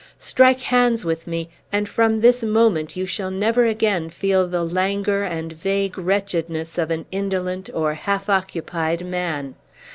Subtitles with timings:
[0.17, 5.21] Strike hands with me, and from this moment you shall never again feel the languor
[5.21, 9.53] and vague wretchedness of an indolent or half occupied man.